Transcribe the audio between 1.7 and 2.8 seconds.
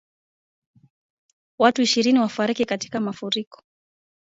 ishirini wafariki